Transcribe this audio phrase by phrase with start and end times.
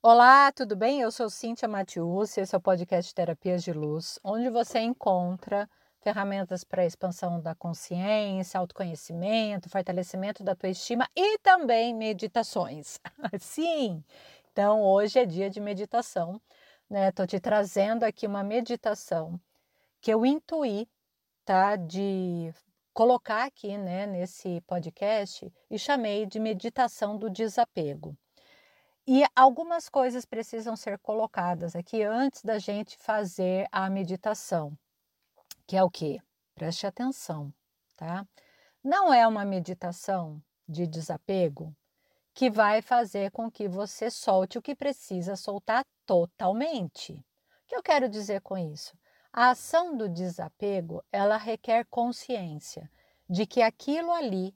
[0.00, 1.00] Olá, tudo bem?
[1.00, 5.68] Eu sou Cíntia Matius, esse é o podcast Terapias de Luz, onde você encontra
[6.00, 13.00] ferramentas para expansão da consciência, autoconhecimento, fortalecimento da tua estima e também meditações.
[13.40, 14.04] Sim!
[14.52, 16.40] Então, hoje é dia de meditação,
[16.88, 17.10] né?
[17.10, 19.40] Tô te trazendo aqui uma meditação
[20.00, 20.88] que eu intuí,
[21.44, 21.74] tá?
[21.74, 22.54] De
[22.94, 28.16] colocar aqui, né, nesse podcast e chamei de meditação do desapego.
[29.10, 34.76] E algumas coisas precisam ser colocadas aqui antes da gente fazer a meditação,
[35.66, 36.20] que é o que?
[36.54, 37.50] Preste atenção,
[37.96, 38.28] tá?
[38.84, 41.74] Não é uma meditação de desapego
[42.34, 47.14] que vai fazer com que você solte o que precisa soltar totalmente.
[47.14, 48.94] O que eu quero dizer com isso?
[49.32, 52.90] A ação do desapego, ela requer consciência
[53.26, 54.54] de que aquilo ali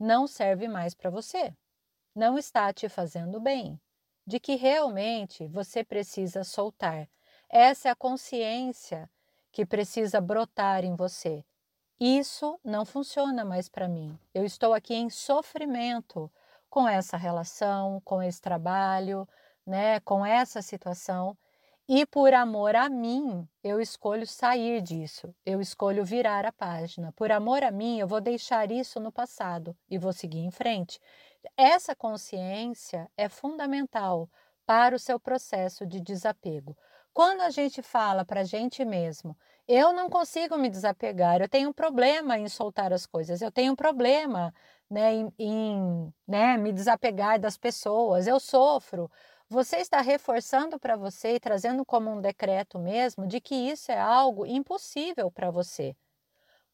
[0.00, 1.54] não serve mais para você
[2.14, 3.80] não está te fazendo bem,
[4.26, 7.08] de que realmente você precisa soltar.
[7.48, 9.10] Essa é a consciência
[9.52, 11.44] que precisa brotar em você.
[12.00, 14.18] Isso não funciona mais para mim.
[14.32, 16.30] Eu estou aqui em sofrimento
[16.68, 19.28] com essa relação, com esse trabalho,
[19.64, 21.36] né, com essa situação.
[21.86, 27.12] E por amor a mim, eu escolho sair disso, eu escolho virar a página.
[27.12, 30.98] Por amor a mim, eu vou deixar isso no passado e vou seguir em frente.
[31.56, 34.28] Essa consciência é fundamental
[34.66, 36.76] para o seu processo de desapego.
[37.12, 39.36] Quando a gente fala para a gente mesmo,
[39.68, 43.72] eu não consigo me desapegar, eu tenho um problema em soltar as coisas, eu tenho
[43.72, 44.52] um problema
[44.90, 49.10] né, em, em né, me desapegar das pessoas, eu sofro
[49.48, 53.98] você está reforçando para você e trazendo como um decreto mesmo de que isso é
[54.00, 55.94] algo impossível para você.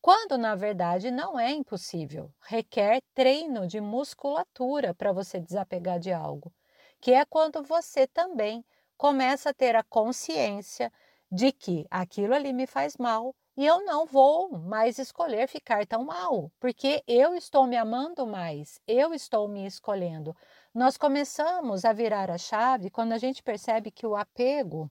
[0.03, 6.53] Quando na verdade não é impossível, requer treino de musculatura para você desapegar de algo,
[7.01, 8.65] que é quando você também
[8.97, 10.91] começa a ter a consciência
[11.31, 16.05] de que aquilo ali me faz mal e eu não vou mais escolher ficar tão
[16.05, 20.35] mal, porque eu estou me amando mais, eu estou me escolhendo.
[20.75, 24.91] Nós começamos a virar a chave quando a gente percebe que o apego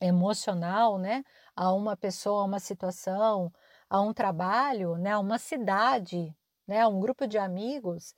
[0.00, 1.22] emocional, né,
[1.54, 3.52] a uma pessoa, a uma situação,
[3.92, 6.34] a um trabalho, né, a uma cidade,
[6.66, 8.14] né, a um grupo de amigos,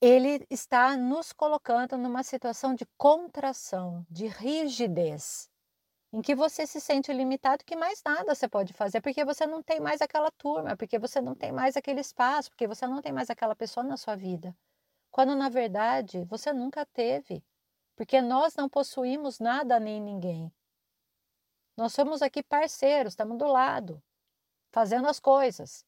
[0.00, 5.48] ele está nos colocando numa situação de contração, de rigidez,
[6.12, 9.62] em que você se sente limitado, que mais nada você pode fazer, porque você não
[9.62, 13.12] tem mais aquela turma, porque você não tem mais aquele espaço, porque você não tem
[13.12, 14.54] mais aquela pessoa na sua vida
[15.16, 17.42] quando na verdade você nunca teve,
[17.96, 20.52] porque nós não possuímos nada nem ninguém.
[21.74, 24.02] Nós somos aqui parceiros, estamos do lado,
[24.76, 25.86] fazendo as coisas.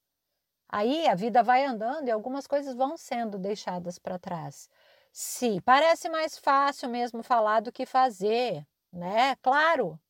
[0.66, 4.66] Aí a vida vai andando e algumas coisas vão sendo deixadas para trás.
[5.12, 9.36] Se parece mais fácil mesmo falar do que fazer, né?
[9.42, 10.00] Claro.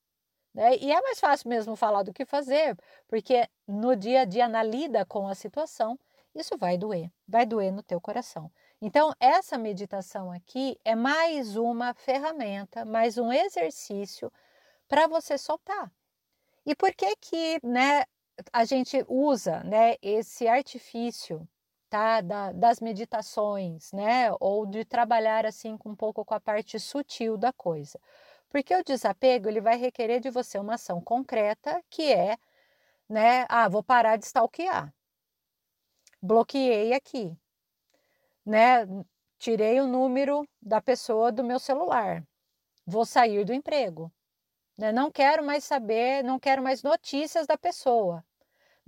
[0.54, 0.76] Né?
[0.76, 2.78] E é mais fácil mesmo falar do que fazer,
[3.08, 5.98] porque no dia a dia, na lida com a situação,
[6.32, 8.48] isso vai doer, vai doer no teu coração.
[8.80, 14.32] Então, essa meditação aqui é mais uma ferramenta, mais um exercício
[14.86, 15.90] para você soltar.
[16.64, 18.04] E por que que, né,
[18.53, 21.49] a gente usa, né, esse artifício,
[21.91, 26.78] tá, da, das meditações, né, ou de trabalhar assim com um pouco com a parte
[26.78, 27.99] sutil da coisa?
[28.50, 32.37] Porque o desapego, ele vai requerer de você uma ação concreta, que é,
[33.09, 34.93] né, ah, vou parar de stalkear.
[36.22, 37.37] Bloqueei aqui,
[38.44, 38.87] né?
[39.38, 42.25] Tirei o número da pessoa do meu celular.
[42.87, 44.12] Vou sair do emprego.
[44.76, 44.93] Né?
[44.93, 48.25] Não quero mais saber, não quero mais notícias da pessoa.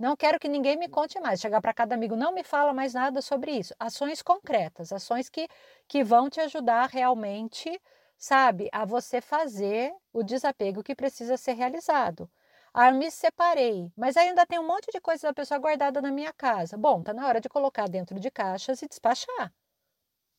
[0.01, 1.39] Não quero que ninguém me conte mais.
[1.39, 3.71] Chegar para cada amigo, não me fala mais nada sobre isso.
[3.79, 5.47] Ações concretas, ações que,
[5.87, 7.79] que vão te ajudar realmente,
[8.17, 12.27] sabe, a você fazer o desapego que precisa ser realizado.
[12.73, 16.11] Ah, eu me separei, mas ainda tem um monte de coisa da pessoa guardada na
[16.11, 16.75] minha casa.
[16.75, 19.53] Bom, tá na hora de colocar dentro de caixas e despachar.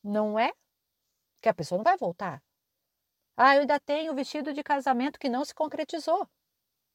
[0.03, 0.53] Não é?
[1.43, 2.43] Que a pessoa não vai voltar.
[3.37, 6.29] Ah, eu ainda tenho o vestido de casamento que não se concretizou.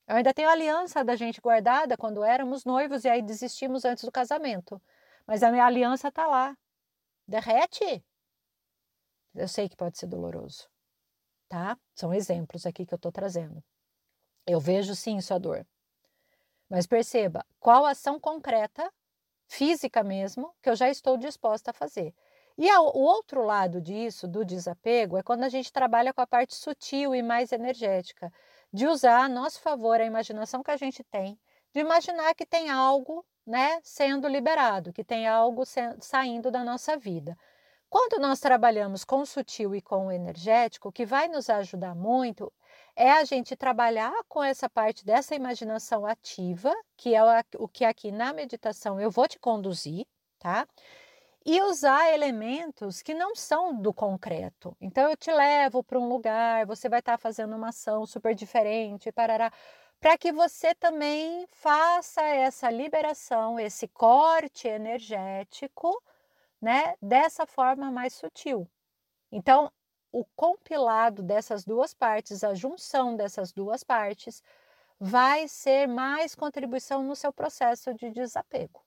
[0.07, 4.06] Eu ainda tenho a aliança da gente guardada quando éramos noivos e aí desistimos antes
[4.06, 4.81] do casamento.
[5.25, 6.57] Mas a minha aliança tá lá.
[7.27, 8.04] Derrete.
[9.36, 10.69] Eu sei que pode ser doloroso,
[11.50, 11.77] tá?
[11.94, 13.62] São exemplos aqui que eu estou trazendo.
[14.45, 15.68] Eu vejo sim sua dor.
[16.69, 18.92] Mas perceba qual ação concreta,
[19.48, 22.15] física mesmo, que eu já estou disposta a fazer.
[22.57, 26.56] E o outro lado disso, do desapego, é quando a gente trabalha com a parte
[26.56, 28.33] sutil e mais energética,
[28.77, 31.38] de usar a nosso favor a imaginação que a gente tem,
[31.74, 35.63] de imaginar que tem algo né, sendo liberado, que tem algo
[36.00, 37.35] saindo da nossa vida.
[37.89, 41.95] Quando nós trabalhamos com o sutil e com o energético, o que vai nos ajudar
[41.95, 42.53] muito
[42.95, 47.21] é a gente trabalhar com essa parte dessa imaginação ativa, que é
[47.57, 50.06] o que aqui na meditação eu vou te conduzir,
[50.38, 50.68] tá?
[51.48, 54.76] E usar elementos que não são do concreto.
[54.82, 58.36] Então eu te levo para um lugar, você vai estar tá fazendo uma ação super
[58.36, 59.52] diferente, parará,
[60.00, 65.90] para que você também faça essa liberação, esse corte energético,
[66.62, 68.70] né, dessa forma mais sutil.
[69.32, 69.72] Então,
[70.12, 74.44] o compilado dessas duas partes, a junção dessas duas partes,
[75.00, 78.87] vai ser mais contribuição no seu processo de desapego.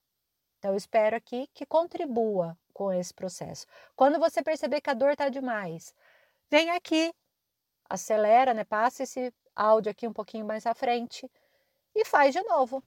[0.61, 3.67] Então, eu espero aqui que contribua com esse processo.
[3.97, 5.95] Quando você perceber que a dor está demais,
[6.51, 7.15] vem aqui,
[7.89, 8.63] acelera, né?
[8.63, 11.31] Passa esse áudio aqui um pouquinho mais à frente
[11.95, 12.85] e faz de novo.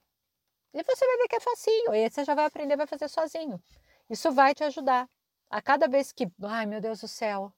[0.72, 3.60] E você vai ver que é facinho, e você já vai aprender, vai fazer sozinho.
[4.08, 5.08] Isso vai te ajudar.
[5.50, 7.52] A cada vez que, ai meu Deus do céu,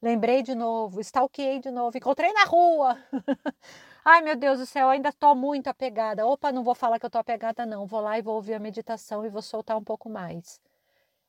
[0.00, 2.96] lembrei de novo, stalkeei de novo, encontrei na rua.
[4.06, 6.24] ai meu Deus do céu, ainda estou muito apegada.
[6.24, 7.86] Opa, não vou falar que eu estou apegada, não.
[7.86, 10.60] Vou lá e vou ouvir a meditação e vou soltar um pouco mais.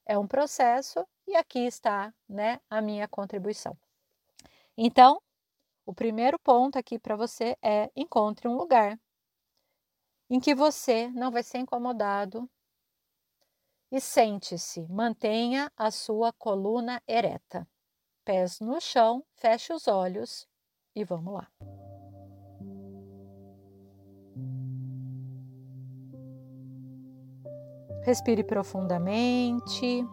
[0.06, 3.76] É um processo e aqui está né, a minha contribuição.
[4.78, 5.20] Então,
[5.88, 9.00] o primeiro ponto aqui para você é encontre um lugar
[10.30, 12.48] em que você não vai ser incomodado
[13.92, 17.68] e sente-se, mantenha a sua coluna ereta.
[18.24, 20.48] Pés no chão, feche os olhos
[20.94, 21.87] e vamos lá.
[28.08, 30.08] Respire profundamente.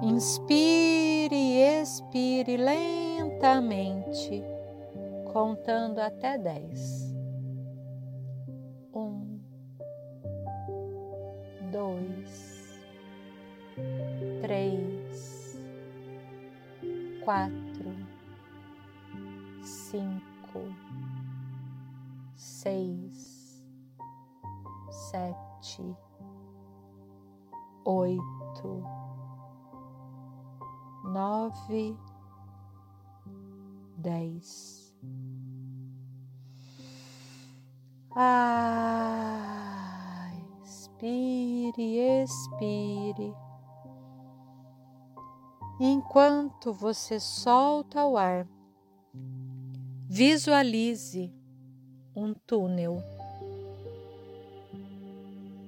[0.00, 4.40] Inspire e expire lentamente,
[5.32, 7.10] contando até dez.
[17.24, 17.94] quatro,
[19.62, 20.62] cinco,
[22.34, 23.64] seis,
[24.90, 26.09] sete,
[28.00, 28.82] oito,
[31.04, 31.96] nove,
[33.96, 34.94] dez.
[38.14, 39.50] Ah,
[40.64, 43.34] expire, expire.
[45.78, 48.46] Enquanto você solta o ar,
[50.06, 51.32] visualize
[52.14, 53.02] um túnel.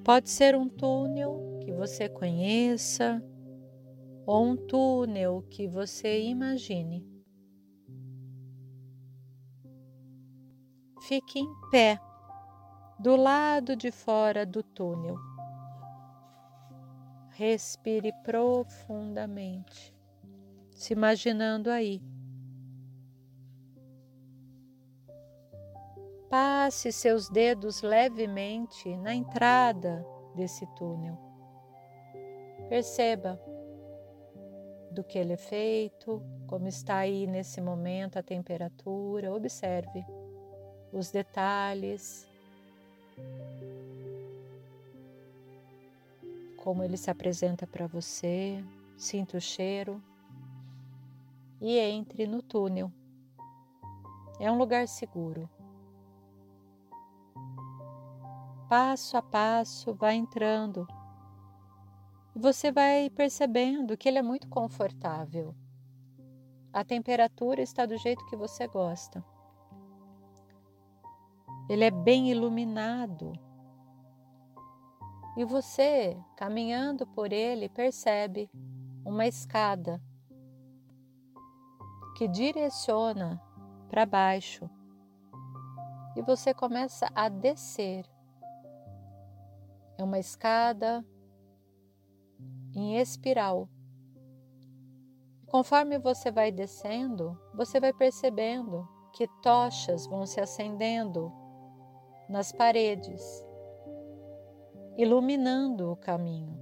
[0.05, 3.23] Pode ser um túnel que você conheça
[4.26, 7.06] ou um túnel que você imagine.
[11.03, 12.00] Fique em pé
[12.99, 15.17] do lado de fora do túnel.
[17.31, 19.94] Respire profundamente
[20.73, 22.03] se imaginando aí.
[26.29, 30.05] Passe seus dedos levemente na entrada
[30.35, 31.31] desse túnel.
[32.72, 33.38] Perceba
[34.90, 39.30] do que ele é feito, como está aí nesse momento a temperatura.
[39.30, 40.02] Observe
[40.90, 42.26] os detalhes,
[46.56, 48.64] como ele se apresenta para você.
[48.96, 50.02] Sinta o cheiro
[51.60, 52.90] e entre no túnel.
[54.41, 55.46] É um lugar seguro.
[58.67, 60.88] Passo a passo, vai entrando.
[62.34, 65.55] E você vai percebendo que ele é muito confortável.
[66.72, 69.24] A temperatura está do jeito que você gosta.
[71.69, 73.32] Ele é bem iluminado.
[75.36, 78.51] E você, caminhando por ele, percebe
[79.05, 80.01] uma escada
[82.17, 83.41] que direciona
[83.89, 84.69] para baixo
[86.17, 88.06] e você começa a descer.
[89.96, 91.05] É uma escada
[92.74, 93.69] em espiral.
[95.46, 101.31] Conforme você vai descendo, você vai percebendo que tochas vão se acendendo
[102.29, 103.44] nas paredes,
[104.96, 106.58] iluminando o caminho,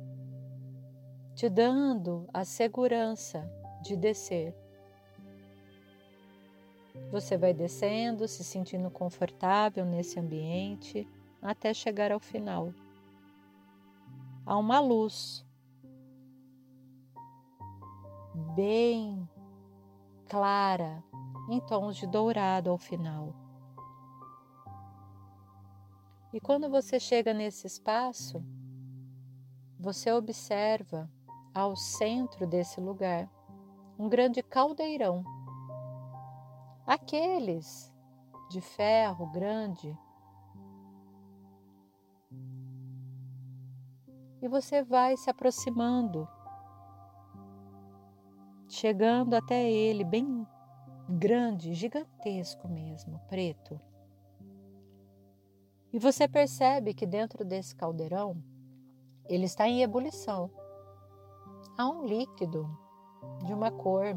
[1.35, 3.49] te dando a segurança
[3.81, 4.55] de descer.
[7.12, 11.09] Você vai descendo, se sentindo confortável nesse ambiente
[11.40, 12.75] até chegar ao final.
[14.45, 15.45] Há uma luz
[18.41, 19.29] bem
[20.29, 21.05] clara,
[21.49, 23.35] em tons de dourado ao final.
[26.33, 28.43] E quando você chega nesse espaço,
[29.79, 31.11] você observa
[31.55, 33.29] ao centro desse lugar
[33.99, 35.25] um grande caldeirão.
[36.87, 37.93] Aqueles
[38.51, 39.97] de ferro grande.
[44.43, 46.29] E você vai se aproximando,
[48.81, 50.47] chegando até ele, bem
[51.07, 53.79] grande, gigantesco mesmo, preto.
[55.93, 58.43] E você percebe que dentro desse caldeirão
[59.29, 60.51] ele está em ebulição.
[61.77, 62.67] Há um líquido
[63.45, 64.17] de uma cor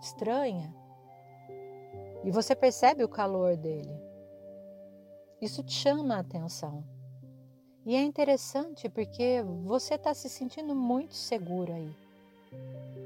[0.00, 0.72] estranha.
[2.22, 4.00] E você percebe o calor dele.
[5.40, 6.84] Isso te chama a atenção.
[7.84, 12.07] E é interessante porque você está se sentindo muito seguro aí.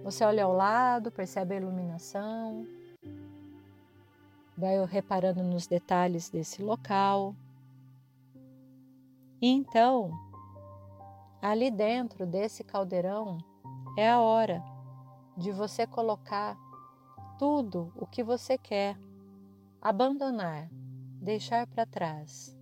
[0.05, 2.67] Você olha ao lado, percebe a iluminação,
[4.57, 7.35] vai reparando nos detalhes desse local.
[9.41, 10.11] E então,
[11.41, 13.39] ali dentro desse caldeirão,
[13.97, 14.63] é a hora
[15.37, 16.57] de você colocar
[17.39, 18.97] tudo o que você quer,
[19.81, 20.69] abandonar,
[21.21, 22.57] deixar para trás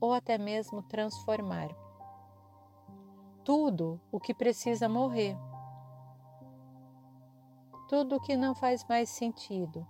[0.00, 1.68] ou até mesmo transformar.
[3.44, 5.36] Tudo o que precisa morrer.
[7.90, 9.84] Tudo o que não faz mais sentido,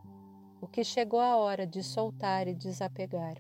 [0.59, 3.37] o que chegou a hora de soltar e desapegar.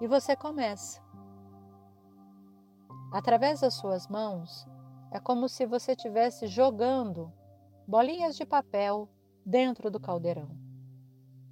[0.00, 1.02] E você começa.
[3.12, 4.64] Através das suas mãos,
[5.10, 7.32] é como se você estivesse jogando
[7.84, 9.08] bolinhas de papel
[9.44, 10.56] dentro do caldeirão.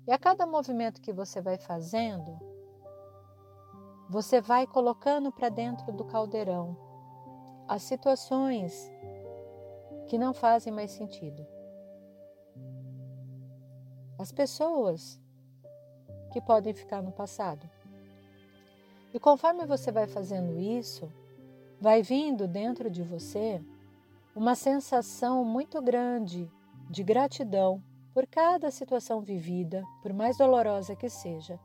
[0.06, 2.38] E a cada movimento que você vai fazendo,
[4.08, 6.78] você vai colocando para dentro do caldeirão
[7.66, 8.88] as situações
[10.08, 11.46] que não fazem mais sentido.
[14.18, 15.20] As pessoas
[16.32, 17.68] que podem ficar no passado.
[19.14, 21.12] E conforme você vai fazendo isso,
[21.80, 23.62] vai vindo dentro de você
[24.34, 26.50] uma sensação muito grande
[26.90, 27.82] de gratidão
[28.14, 31.58] por cada situação vivida, por mais dolorosa que seja,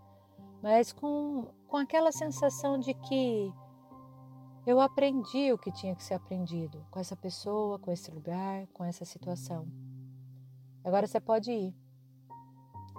[0.62, 3.52] mas com, com aquela sensação de que
[4.66, 8.84] eu aprendi o que tinha que ser aprendido com essa pessoa, com esse lugar, com
[8.84, 9.68] essa situação.
[10.84, 11.76] Agora você pode ir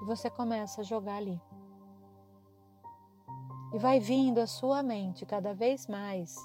[0.03, 1.41] e você começa a jogar ali.
[3.73, 6.37] E vai vindo a sua mente cada vez mais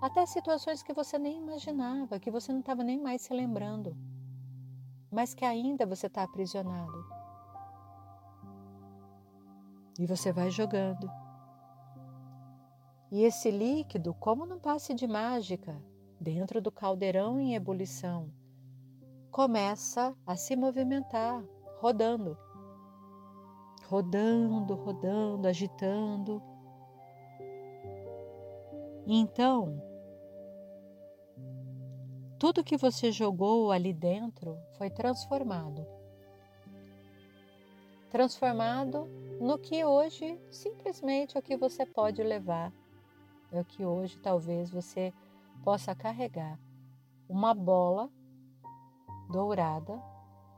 [0.00, 3.94] até situações que você nem imaginava, que você não estava nem mais se lembrando,
[5.10, 7.04] mas que ainda você está aprisionado.
[9.98, 11.19] E você vai jogando.
[13.10, 15.76] E esse líquido, como num passe de mágica,
[16.20, 18.30] dentro do caldeirão em ebulição,
[19.30, 21.44] começa a se movimentar,
[21.78, 22.38] rodando.
[23.86, 26.40] Rodando, rodando, agitando.
[29.04, 29.82] Então,
[32.38, 35.84] tudo que você jogou ali dentro foi transformado.
[38.08, 39.06] Transformado
[39.40, 42.72] no que hoje simplesmente é o que você pode levar,
[43.52, 45.12] é que hoje talvez você
[45.62, 46.58] possa carregar.
[47.28, 48.10] Uma bola
[49.30, 50.02] dourada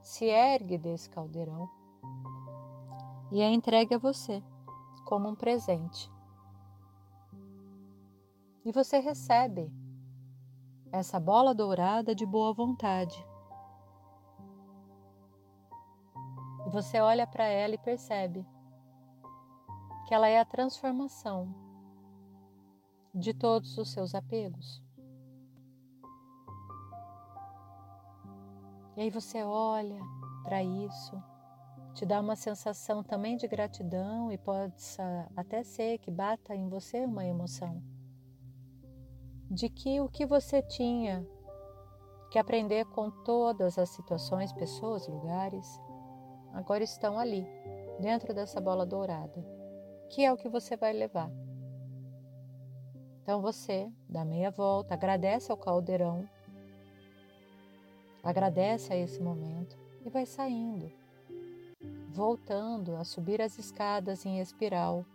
[0.00, 1.68] se ergue desse caldeirão
[3.30, 4.42] e é entregue a você
[5.04, 6.10] como um presente.
[8.64, 9.72] E você recebe
[10.90, 13.26] essa bola dourada de boa vontade.
[16.66, 18.46] E você olha para ela e percebe
[20.06, 21.71] que ela é a transformação
[23.14, 24.82] de todos os seus apegos.
[28.96, 30.00] E aí você olha
[30.44, 31.22] para isso,
[31.94, 34.74] te dá uma sensação também de gratidão e pode
[35.36, 37.82] até ser que bata em você uma emoção
[39.52, 41.26] de que o que você tinha
[42.30, 45.78] que aprender com todas as situações, pessoas, lugares,
[46.54, 47.46] agora estão ali,
[48.00, 49.44] dentro dessa bola dourada,
[50.08, 51.30] que é o que você vai levar.
[53.22, 56.28] Então você dá meia volta, agradece ao caldeirão,
[58.22, 60.90] agradece a esse momento e vai saindo,
[62.10, 65.06] voltando a subir as escadas em espiral,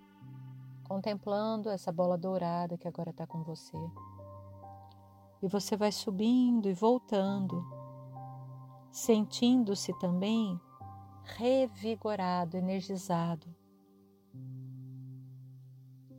[0.88, 3.78] contemplando essa bola dourada que agora está com você.
[5.44, 7.62] E você vai subindo e voltando,
[8.90, 10.60] sentindo-se também
[11.24, 13.57] revigorado, energizado.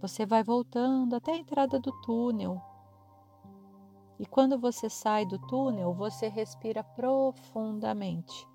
[0.00, 2.62] Você vai voltando até a entrada do túnel.
[4.18, 8.46] E quando você sai do túnel, você respira profundamente.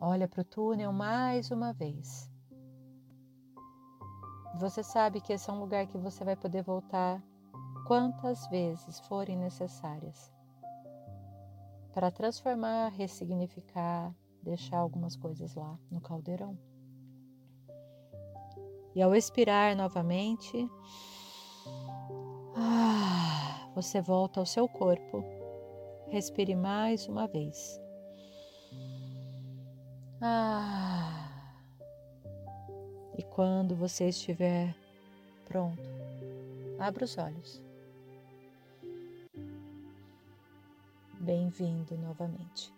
[0.00, 2.30] Olha para o túnel mais uma vez.
[4.58, 7.22] Você sabe que esse é um lugar que você vai poder voltar
[7.86, 10.32] quantas vezes forem necessárias
[11.96, 16.58] para transformar, ressignificar, deixar algumas coisas lá no caldeirão.
[18.96, 20.70] E ao expirar novamente,
[22.56, 25.22] ah, você volta ao seu corpo.
[26.06, 27.78] Respire mais uma vez.
[30.18, 31.28] Ah.
[33.18, 34.74] E quando você estiver
[35.44, 35.82] pronto,
[36.78, 37.62] abra os olhos.
[41.20, 42.72] Bem-vindo novamente.